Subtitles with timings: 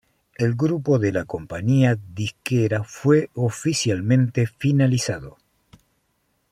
[0.33, 5.37] El grupo de la compañía disquera fue oficialmente finalizado.